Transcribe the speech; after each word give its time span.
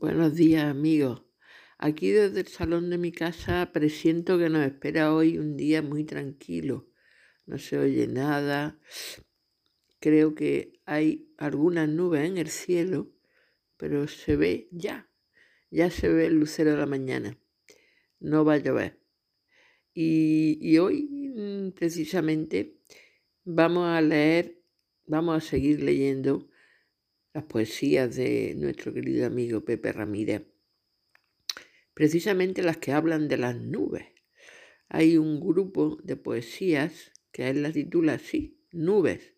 Buenos 0.00 0.36
días 0.36 0.62
amigos. 0.62 1.24
Aquí 1.76 2.12
desde 2.12 2.38
el 2.38 2.46
salón 2.46 2.88
de 2.88 2.98
mi 2.98 3.10
casa 3.10 3.72
presiento 3.72 4.38
que 4.38 4.48
nos 4.48 4.64
espera 4.64 5.12
hoy 5.12 5.38
un 5.38 5.56
día 5.56 5.82
muy 5.82 6.04
tranquilo. 6.04 6.88
No 7.46 7.58
se 7.58 7.78
oye 7.78 8.06
nada. 8.06 8.78
Creo 9.98 10.36
que 10.36 10.80
hay 10.86 11.34
algunas 11.36 11.88
nubes 11.88 12.30
en 12.30 12.38
el 12.38 12.46
cielo, 12.46 13.10
pero 13.76 14.06
se 14.06 14.36
ve 14.36 14.68
ya. 14.70 15.10
Ya 15.68 15.90
se 15.90 16.08
ve 16.08 16.26
el 16.26 16.34
lucero 16.34 16.70
de 16.70 16.76
la 16.76 16.86
mañana. 16.86 17.36
No 18.20 18.44
va 18.44 18.54
a 18.54 18.58
llover. 18.58 19.00
Y, 19.94 20.60
y 20.60 20.78
hoy 20.78 21.08
mm, 21.34 21.70
precisamente 21.72 22.78
vamos 23.42 23.88
a 23.88 24.00
leer, 24.00 24.62
vamos 25.06 25.42
a 25.42 25.44
seguir 25.44 25.82
leyendo 25.82 26.47
las 27.34 27.44
poesías 27.44 28.16
de 28.16 28.54
nuestro 28.56 28.92
querido 28.92 29.26
amigo 29.26 29.64
Pepe 29.64 29.92
Ramírez, 29.92 30.42
precisamente 31.94 32.62
las 32.62 32.78
que 32.78 32.92
hablan 32.92 33.28
de 33.28 33.36
las 33.36 33.56
nubes. 33.56 34.06
Hay 34.88 35.18
un 35.18 35.40
grupo 35.40 35.98
de 36.02 36.16
poesías 36.16 37.12
que 37.32 37.48
él 37.48 37.62
las 37.62 37.74
titula 37.74 38.14
así, 38.14 38.58
Nubes, 38.72 39.34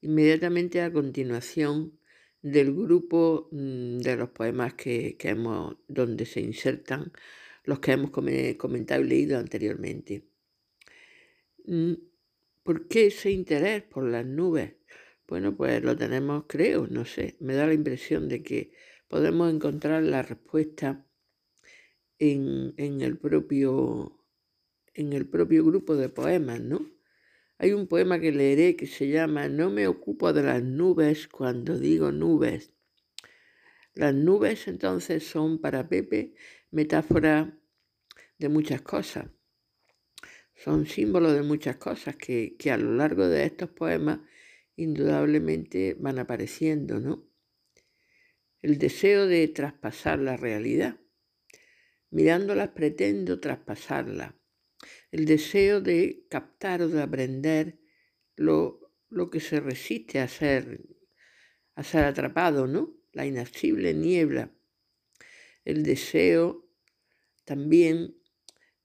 inmediatamente 0.00 0.80
a 0.80 0.92
continuación 0.92 1.98
del 2.42 2.74
grupo 2.74 3.48
mm, 3.52 3.98
de 3.98 4.16
los 4.16 4.30
poemas 4.30 4.74
que, 4.74 5.16
hemos, 5.20 5.76
donde 5.88 6.26
se 6.26 6.40
insertan 6.40 7.12
los 7.64 7.78
que 7.80 7.92
hemos 7.92 8.10
comentado 8.10 9.02
y 9.02 9.08
leído 9.08 9.38
anteriormente. 9.38 10.24
Mm, 11.64 11.94
¿Por 12.62 12.86
qué 12.88 13.06
ese 13.06 13.30
interés 13.30 13.82
por 13.82 14.04
las 14.04 14.26
nubes? 14.26 14.74
Bueno, 15.34 15.56
pues 15.56 15.82
lo 15.82 15.96
tenemos, 15.96 16.44
creo, 16.46 16.86
no 16.86 17.04
sé, 17.04 17.34
me 17.40 17.54
da 17.54 17.66
la 17.66 17.74
impresión 17.74 18.28
de 18.28 18.44
que 18.44 18.70
podemos 19.08 19.52
encontrar 19.52 20.04
la 20.04 20.22
respuesta 20.22 21.04
en, 22.20 22.72
el, 22.78 23.18
propio, 23.18 24.24
en 24.94 25.12
el 25.12 25.28
propio 25.28 25.64
grupo 25.64 25.96
de 25.96 26.08
poemas, 26.08 26.60
¿no? 26.60 26.88
Hay 27.58 27.72
un 27.72 27.88
poema 27.88 28.20
que 28.20 28.30
leeré 28.30 28.76
que 28.76 28.86
se 28.86 29.08
llama 29.08 29.48
No 29.48 29.70
me 29.70 29.88
ocupo 29.88 30.32
de 30.32 30.44
las 30.44 30.62
nubes 30.62 31.26
cuando 31.26 31.80
digo 31.80 32.12
nubes. 32.12 32.70
Las 33.92 34.14
nubes 34.14 34.68
entonces 34.68 35.26
son 35.26 35.60
para 35.60 35.88
Pepe 35.88 36.36
metáfora 36.70 37.58
de 38.38 38.48
muchas 38.48 38.82
cosas. 38.82 39.26
Son 40.54 40.86
símbolos 40.86 41.32
de 41.32 41.42
muchas 41.42 41.74
cosas 41.74 42.14
que, 42.14 42.54
que 42.56 42.70
a 42.70 42.76
lo 42.76 42.94
largo 42.94 43.26
de 43.26 43.46
estos 43.46 43.70
poemas 43.70 44.20
indudablemente 44.76 45.94
van 45.98 46.18
apareciendo, 46.18 47.00
¿no? 47.00 47.28
El 48.62 48.78
deseo 48.78 49.26
de 49.26 49.46
traspasar 49.48 50.18
la 50.18 50.36
realidad. 50.36 50.98
Mirándolas 52.10 52.70
pretendo 52.70 53.40
traspasarla. 53.40 54.38
El 55.10 55.26
deseo 55.26 55.80
de 55.80 56.24
captar 56.28 56.82
o 56.82 56.88
de 56.88 57.02
aprender 57.02 57.78
lo, 58.36 58.92
lo 59.10 59.30
que 59.30 59.40
se 59.40 59.60
resiste 59.60 60.18
a 60.20 60.28
ser, 60.28 60.80
a 61.74 61.84
ser 61.84 62.04
atrapado, 62.04 62.66
¿no? 62.66 62.96
La 63.12 63.26
inaccesible 63.26 63.94
niebla. 63.94 64.50
El 65.64 65.82
deseo 65.82 66.68
también 67.44 68.16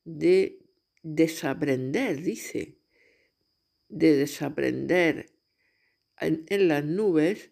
de 0.04 0.60
desaprender, 1.02 2.22
dice, 2.22 2.80
de 3.88 4.16
desaprender 4.16 5.39
en, 6.20 6.68
las 6.68 6.84
nubes 6.84 7.52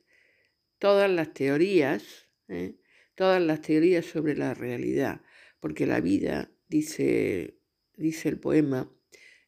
todas 0.79 1.09
las 1.09 1.33
teorías, 1.33 2.27
¿eh? 2.47 2.77
todas 3.15 3.41
las 3.41 3.61
teorías 3.61 4.05
sobre 4.05 4.35
la 4.35 4.53
realidad, 4.53 5.21
porque 5.59 5.85
la 5.85 6.01
vida, 6.01 6.51
dice, 6.67 7.59
dice 7.95 8.29
el 8.29 8.39
poema, 8.39 8.91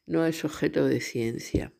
no 0.06 0.26
es 0.26 0.44
objeto 0.44 0.86
de 0.86 1.00
ciencia. 1.00 1.72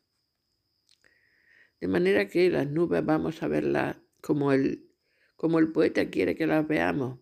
De 1.79 1.87
manera 1.87 2.27
que 2.27 2.49
las 2.49 2.69
nubes 2.69 3.03
vamos 3.03 3.43
a 3.43 3.47
verlas 3.47 3.97
como 4.21 4.51
el, 4.51 4.87
como 5.35 5.59
el 5.59 5.71
poeta 5.71 6.09
quiere 6.09 6.35
que 6.35 6.47
las 6.47 6.67
veamos, 6.67 7.19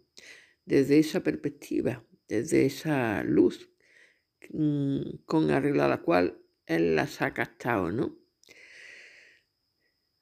desde 0.66 1.00
esa 1.00 1.24
perspectiva, 1.24 2.06
desde 2.28 2.66
esa 2.66 3.24
luz 3.24 3.72
mm, 4.52 5.24
con 5.26 5.50
arreglo 5.50 5.84
a 5.84 5.88
la 5.88 6.02
cual 6.02 6.42
él 6.68 6.96
las 6.96 7.22
ha 7.22 7.34
captado, 7.34 7.92
¿no? 7.92 8.20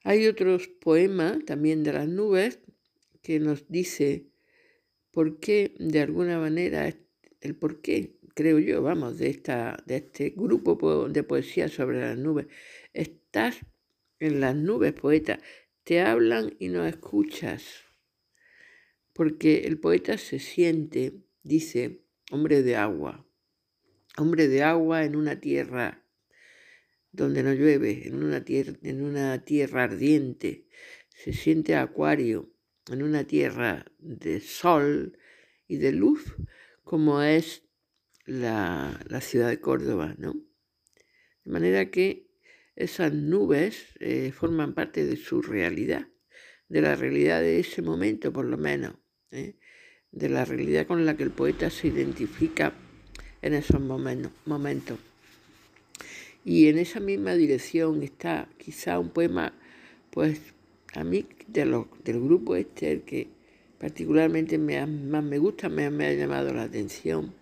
Hay 0.08 0.26
otros 0.26 0.70
poemas 0.70 1.44
también 1.44 1.84
de 1.84 1.92
las 1.92 2.08
nubes 2.08 2.62
que 3.22 3.42
nos 3.42 3.68
dice 3.68 4.30
por 5.12 5.42
qué, 5.42 5.76
de 5.80 6.00
alguna 6.00 6.40
manera, 6.40 6.88
el 7.42 7.56
por 7.58 7.82
qué, 7.82 8.16
creo 8.34 8.58
yo, 8.58 8.82
vamos, 8.82 9.18
de, 9.18 9.30
esta, 9.30 9.84
de 9.86 9.98
este 9.98 10.30
grupo 10.30 11.10
de 11.10 11.24
poesía 11.24 11.68
sobre 11.68 12.00
las 12.00 12.18
nubes. 12.18 12.48
Estás 12.94 13.58
en 14.20 14.40
las 14.40 14.56
nubes, 14.56 14.94
poeta, 14.94 15.42
te 15.84 16.00
hablan 16.00 16.56
y 16.58 16.70
no 16.70 16.86
escuchas, 16.86 17.66
porque 19.12 19.64
el 19.66 19.78
poeta 19.78 20.18
se 20.18 20.40
siente, 20.40 21.20
dice, 21.44 22.06
hombre 22.32 22.64
de 22.64 22.78
agua, 22.78 23.28
hombre 24.16 24.48
de 24.48 24.64
agua 24.64 25.04
en 25.04 25.18
una 25.18 25.42
tierra 25.42 26.07
donde 27.12 27.44
no 27.44 27.54
llueve, 27.54 28.08
en 28.08 28.24
una, 28.24 28.44
tierra, 28.44 28.74
en 28.84 29.02
una 29.02 29.44
tierra 29.44 29.84
ardiente, 29.84 30.68
se 31.10 31.34
siente 31.34 31.76
acuario, 31.76 32.52
en 32.92 33.04
una 33.04 33.26
tierra 33.26 33.86
de 34.00 34.40
sol 34.40 35.18
y 35.68 35.78
de 35.78 35.92
luz, 35.92 36.36
como 36.84 37.22
es 37.22 37.64
la, 38.26 39.00
ciudad 39.22 39.50
de 39.50 39.60
Córdoba, 39.60 40.16
¿no? 40.18 40.34
De 41.44 41.52
manera 41.52 41.90
que 41.90 42.28
esas 42.76 43.14
nubes 43.14 43.88
eh, 44.00 44.32
forman 44.32 44.74
parte 44.74 45.06
de 45.06 45.18
su 45.18 45.42
realidad, 45.42 46.08
de 46.70 46.82
la 46.82 46.96
realidad 46.96 47.42
de 47.42 47.60
ese 47.60 47.82
momento 47.82 48.32
por 48.32 48.46
lo 48.46 48.58
menos, 48.58 48.96
¿eh? 49.32 49.58
de 50.12 50.30
la 50.30 50.46
realidad 50.46 50.88
con 50.88 51.06
la 51.06 51.18
que 51.18 51.24
el 51.24 51.32
poeta 51.32 51.70
se 51.70 51.88
identifica 51.88 52.74
en 53.42 53.54
esos 53.54 53.82
momentos. 53.82 55.00
Y 56.48 56.70
en 56.70 56.78
esa 56.78 57.02
misma 57.02 57.36
dirección 57.36 58.04
está 58.04 58.48
quizá 58.58 59.00
un 59.00 59.10
poema, 59.10 59.52
pues 60.12 60.40
a 60.94 61.04
mí 61.04 61.26
de 61.46 61.66
del 62.06 62.22
grupo 62.22 62.56
este, 62.56 62.90
el 62.90 63.02
que 63.02 63.28
particularmente 63.78 64.58
me 64.58 64.88
más 64.88 65.26
me 65.26 65.40
gusta, 65.40 65.68
me, 65.68 65.84
ha 65.84 66.14
llamado 66.14 66.54
la 66.54 66.64
atención. 66.64 67.34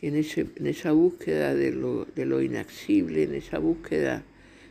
En, 0.00 0.16
ese, 0.16 0.46
en 0.56 0.66
esa 0.66 0.92
búsqueda 0.92 1.54
de 1.54 1.72
lo, 1.72 2.06
de 2.06 2.24
lo 2.24 2.40
inaccesible, 2.40 3.24
en 3.24 3.34
esa 3.34 3.58
búsqueda 3.58 4.24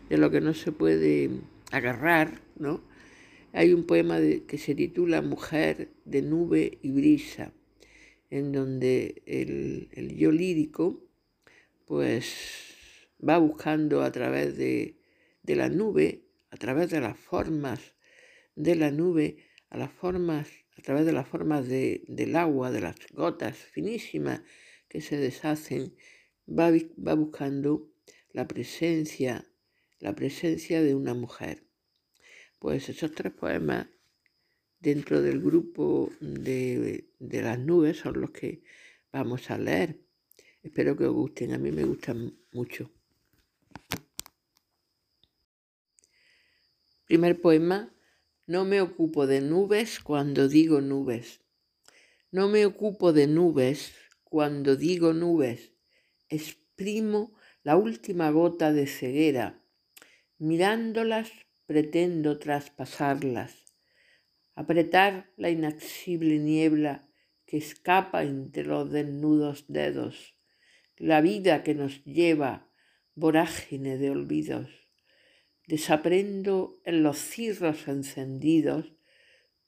de 0.10 0.18
lo 0.18 0.32
que 0.32 0.42
no 0.42 0.56
se 0.56 0.72
puede 0.72 1.30
agarrar, 1.72 2.42
¿no? 2.58 2.82
Hay 3.54 3.74
un 3.74 3.84
poema 3.84 4.18
que 4.48 4.58
se 4.58 4.74
titula 4.74 5.22
Mujer 5.22 5.90
de 6.04 6.24
nube 6.24 6.80
y 6.82 6.90
brisa, 6.90 7.54
en 8.32 8.52
donde 8.52 9.22
el 9.28 10.18
yo 10.18 10.32
lírico, 10.32 11.00
pues 11.86 12.65
va 13.20 13.38
buscando 13.38 14.02
a 14.02 14.12
través 14.12 14.58
de, 14.58 14.98
la 15.44 15.70
nube, 15.70 16.26
a 16.50 16.58
través 16.58 16.90
de 16.90 17.02
las 17.02 17.18
formas 17.18 17.96
de 18.56 18.76
la 18.76 18.92
nube, 18.92 19.38
a 19.70 19.78
las 19.78 19.92
formas, 19.92 20.48
a 20.78 20.82
través 20.82 21.06
de 21.06 21.14
las 21.14 21.28
formas 21.28 21.68
del 21.68 22.36
agua, 22.36 22.72
de 22.72 22.82
las 22.82 22.96
gotas 23.12 23.58
finísimas 23.58 24.42
que 24.88 25.02
se 25.02 25.18
deshacen, 25.18 25.96
va, 26.48 26.72
va 26.72 27.16
buscando 27.16 27.90
la 28.32 28.48
presencia, 28.48 29.46
la 30.00 30.14
presencia 30.16 30.82
de 30.82 30.96
una 30.96 31.14
mujer. 31.14 31.64
Pues 32.60 32.90
esos 32.90 33.12
tres 33.14 33.34
poemas 33.34 33.88
dentro 34.80 35.22
del 35.22 35.42
grupo 35.42 36.12
de, 36.20 37.10
de, 37.20 37.42
las 37.42 37.60
nubes 37.60 37.98
son 37.98 38.22
los 38.22 38.32
que 38.32 38.62
vamos 39.12 39.50
a 39.50 39.58
leer. 39.58 40.00
Espero 40.64 40.96
que 40.96 41.06
os 41.06 41.14
gusten, 41.14 41.54
a 41.54 41.58
mí 41.58 41.72
me 41.72 41.84
gustan 41.84 42.38
mucho. 42.52 42.95
Primer 47.06 47.40
poema, 47.40 47.94
no 48.48 48.66
me 48.66 48.82
ocupo 48.82 49.28
de 49.28 49.40
nubes 49.40 50.00
cuando 50.00 50.48
digo 50.48 50.82
nubes. 50.82 51.42
No 52.32 52.50
me 52.50 52.66
ocupo 52.66 53.14
de 53.14 53.28
nubes 53.28 53.94
cuando 54.24 54.76
digo 54.76 55.14
nubes. 55.14 55.72
Exprimo 56.30 57.36
la 57.62 57.78
última 57.78 58.32
gota 58.32 58.74
de 58.74 58.88
ceguera. 58.88 59.64
Mirándolas 60.40 61.32
pretendo 61.68 62.40
traspasarlas. 62.40 63.54
Apretar 64.56 65.32
la 65.38 65.52
inaccesible 65.52 66.40
niebla 66.40 67.08
que 67.46 67.58
escapa 67.58 68.24
entre 68.24 68.64
los 68.64 68.92
desnudos 68.92 69.66
dedos. 69.68 70.36
La 70.98 71.22
vida 71.22 71.64
que 71.64 71.76
nos 71.76 72.04
lleva 72.04 72.68
vorágine 73.16 73.98
de 73.98 74.12
olvidos 74.12 74.86
desaprendo 75.68 76.80
en 76.84 77.04
los 77.04 77.18
cirros 77.18 77.88
encendidos 77.88 78.94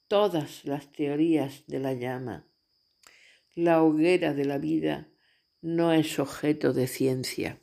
todas 0.08 0.64
las 0.66 0.92
teorías 0.92 1.66
de 1.68 1.80
la 1.80 1.94
llama. 1.94 2.48
La 3.56 3.82
hoguera 3.82 4.34
de 4.34 4.46
la 4.46 4.58
vida 4.58 5.10
no 5.62 5.92
es 5.92 6.20
objeto 6.20 6.74
de 6.74 6.88
ciencia. 6.88 7.60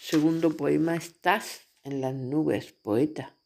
Segundo 0.00 0.56
poema, 0.56 0.96
estás 0.96 1.68
en 1.82 2.00
las 2.00 2.14
nubes, 2.14 2.72
poeta. 2.72 3.36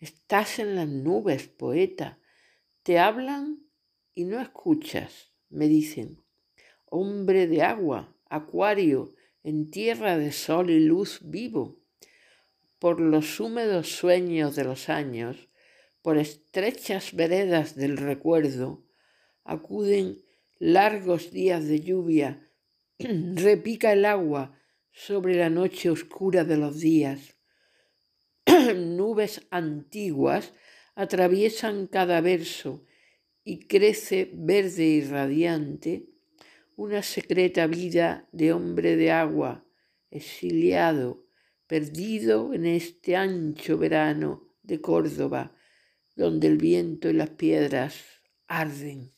Estás 0.00 0.58
en 0.58 0.74
las 0.74 0.88
nubes, 0.88 1.46
poeta. 1.46 2.18
Te 2.82 2.98
hablan 2.98 3.64
y 4.12 4.24
no 4.24 4.40
escuchas, 4.40 5.32
me 5.48 5.68
dicen. 5.68 6.22
Hombre 6.86 7.46
de 7.46 7.62
agua, 7.62 8.14
acuario, 8.28 9.14
en 9.44 9.70
tierra 9.70 10.18
de 10.18 10.32
sol 10.32 10.70
y 10.70 10.80
luz 10.80 11.20
vivo. 11.22 11.78
Por 12.78 13.00
los 13.00 13.38
húmedos 13.38 13.90
sueños 13.90 14.56
de 14.56 14.64
los 14.64 14.88
años, 14.88 15.48
por 16.02 16.18
estrechas 16.18 17.14
veredas 17.14 17.76
del 17.76 17.96
recuerdo, 17.98 18.84
acuden 19.44 20.22
largos 20.58 21.30
días 21.30 21.68
de 21.68 21.80
lluvia, 21.80 22.50
repica 22.98 23.92
el 23.92 24.06
agua 24.06 24.58
sobre 24.92 25.34
la 25.36 25.50
noche 25.50 25.90
oscura 25.90 26.44
de 26.44 26.56
los 26.56 26.80
días. 26.80 27.36
Nubes 28.74 29.46
antiguas 29.50 30.54
atraviesan 30.94 31.86
cada 31.86 32.20
verso 32.20 32.84
y 33.42 33.66
crece 33.66 34.30
verde 34.32 34.84
y 34.84 35.00
radiante 35.02 36.13
una 36.76 37.02
secreta 37.02 37.66
vida 37.66 38.28
de 38.32 38.52
hombre 38.52 38.96
de 38.96 39.12
agua, 39.12 39.64
exiliado, 40.10 41.24
perdido 41.66 42.52
en 42.52 42.66
este 42.66 43.16
ancho 43.16 43.78
verano 43.78 44.48
de 44.62 44.80
Córdoba, 44.80 45.56
donde 46.16 46.48
el 46.48 46.58
viento 46.58 47.08
y 47.08 47.12
las 47.12 47.30
piedras 47.30 48.02
arden. 48.46 49.12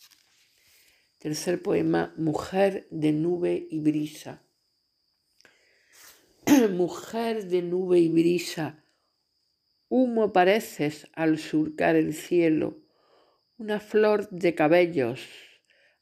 Tercer 1.19 1.63
poema, 1.63 2.15
Mujer 2.17 2.87
de 2.91 3.13
nube 3.13 3.67
y 3.71 3.81
brisa. 3.81 4.43
Mujer 6.71 7.47
de 7.47 7.63
nube 7.63 7.99
y 7.99 8.09
brisa, 8.09 8.85
humo 9.89 10.33
pareces 10.33 11.09
al 11.15 11.39
surcar 11.39 11.97
el 11.97 12.13
cielo, 12.13 12.79
una 13.57 13.81
flor 13.81 14.29
de 14.31 14.55
cabellos 14.55 15.46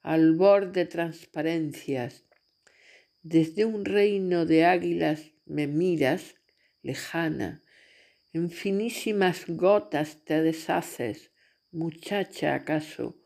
al 0.05 0.35
borde 0.35 0.85
transparencias. 0.85 2.25
Desde 3.23 3.65
un 3.65 3.87
reino 3.87 4.45
de 4.45 4.67
águilas 4.67 5.33
me 5.47 5.67
miras, 5.67 6.37
lejana, 6.83 7.62
en 8.35 8.51
finísimas 8.51 9.47
gotas 9.49 10.23
te 10.27 10.43
deshaces, 10.43 11.33
muchacha 11.71 12.55
acaso, 12.55 13.17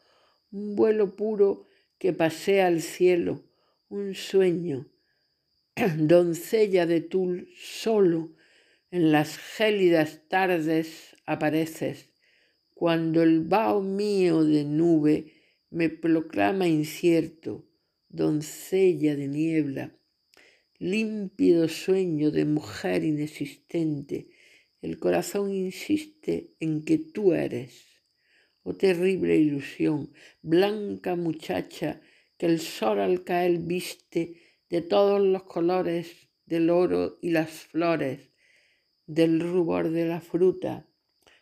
un 0.52 0.76
vuelo 0.76 1.16
puro 1.16 1.66
que 1.98 2.12
pasea 2.12 2.68
al 2.68 2.80
cielo, 2.80 3.44
un 3.88 4.14
sueño, 4.14 4.86
doncella 5.96 6.86
de 6.86 7.00
tul 7.00 7.48
solo, 7.56 8.36
en 8.92 9.10
las 9.10 9.36
gélidas 9.36 10.20
tardes 10.28 11.16
apareces, 11.26 12.12
cuando 12.72 13.20
el 13.24 13.40
vaho 13.40 13.82
mío 13.82 14.44
de 14.44 14.64
nube 14.64 15.37
me 15.70 15.88
proclama 15.88 16.66
incierto, 16.68 17.68
doncella 18.08 19.16
de 19.16 19.28
niebla, 19.28 19.98
límpido 20.78 21.68
sueño 21.68 22.30
de 22.30 22.44
mujer 22.44 23.04
inexistente, 23.04 24.28
el 24.80 24.98
corazón 24.98 25.52
insiste 25.52 26.54
en 26.60 26.84
que 26.84 26.98
tú 26.98 27.32
eres. 27.32 27.84
Oh 28.62 28.74
terrible 28.74 29.36
ilusión, 29.36 30.12
blanca 30.42 31.16
muchacha 31.16 32.00
que 32.36 32.46
el 32.46 32.60
sol 32.60 33.00
al 33.00 33.24
caer 33.24 33.58
viste 33.58 34.40
de 34.70 34.82
todos 34.82 35.20
los 35.20 35.44
colores 35.44 36.28
del 36.46 36.70
oro 36.70 37.18
y 37.20 37.30
las 37.30 37.50
flores, 37.50 38.30
del 39.06 39.40
rubor 39.40 39.90
de 39.90 40.06
la 40.06 40.20
fruta, 40.20 40.88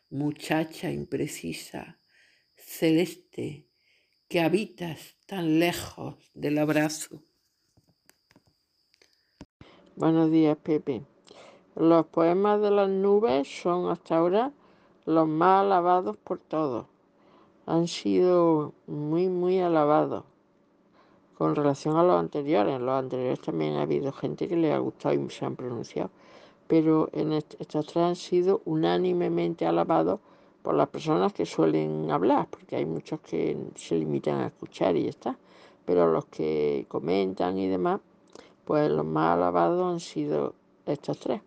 muchacha 0.09 0.91
imprecisa, 0.91 2.01
celeste, 2.55 3.67
que 4.29 4.41
habitas 4.41 5.17
tan 5.27 5.61
lejos 5.61 6.17
del 6.35 6.59
abrazo. 6.59 7.23
Buenos 9.95 10.31
días, 10.33 10.57
Pepe. 10.57 11.03
Los 11.77 12.07
poemas 12.07 12.61
de 12.61 12.71
las 12.73 12.89
nubes 12.89 13.47
son 13.63 13.89
hasta 13.89 14.17
ahora 14.17 14.53
los 15.05 15.29
más 15.29 15.63
alabados 15.63 16.17
por 16.17 16.41
todos. 16.41 16.87
Han 17.67 17.87
sido 17.87 18.73
muy, 18.87 19.29
muy 19.29 19.61
alabados 19.61 20.25
con 21.39 21.55
relación 21.55 21.97
a 21.97 22.03
los 22.03 22.19
anteriores. 22.19 22.75
En 22.75 22.87
los 22.87 22.99
anteriores 22.99 23.41
también 23.41 23.75
ha 23.75 23.83
habido 23.83 24.13
gente 24.13 24.49
que 24.49 24.57
le 24.57 24.73
ha 24.73 24.79
gustado 24.79 25.15
y 25.15 25.31
se 25.31 25.45
han 25.45 25.55
pronunciado. 25.55 26.11
Pero 26.67 27.11
en 27.13 27.33
estos 27.33 27.87
tres 27.87 28.05
han 28.05 28.17
sido 28.17 28.61
unánimemente 28.65 29.67
alabados 29.67 30.19
por 30.67 30.75
las 30.75 30.89
personas 30.89 31.33
que 31.33 31.47
suelen 31.47 32.11
hablar, 32.11 32.49
porque 32.51 32.75
hay 32.75 32.85
muchos 32.85 33.21
que 33.21 33.57
se 33.77 33.95
limitan 33.95 34.41
a 34.41 34.47
escuchar 34.49 34.97
y 34.97 35.07
está. 35.07 35.39
Pero 35.85 36.11
los 36.11 36.25
que 36.25 36.87
comentan 36.89 37.57
y 37.57 37.69
demás, 37.69 38.01
pues 38.65 38.91
los 38.91 39.07
más 39.07 39.37
alabados 39.37 39.93
han 39.93 40.01
sido 40.01 40.55
estos 40.85 41.21
tres. 41.21 41.41